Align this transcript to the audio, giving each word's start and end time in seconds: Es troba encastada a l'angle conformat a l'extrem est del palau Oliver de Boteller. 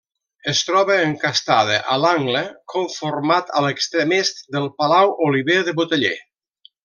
Es 0.51 0.59
troba 0.67 0.93
encastada 1.09 1.75
a 1.95 1.97
l'angle 2.05 2.41
conformat 2.75 3.53
a 3.59 3.63
l'extrem 3.67 4.15
est 4.21 4.43
del 4.57 4.67
palau 4.81 5.15
Oliver 5.27 5.61
de 5.69 5.77
Boteller. 5.83 6.17